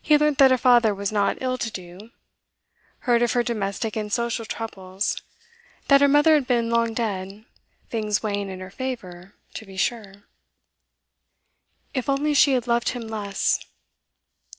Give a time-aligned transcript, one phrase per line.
[0.00, 2.10] He learnt that her father was not ill to do,
[3.00, 5.20] heard of her domestic and social troubles,
[5.88, 7.44] that her mother had been long dead,
[7.90, 10.24] things weighing in her favour, to be sure.
[11.92, 13.62] If only she had loved him less!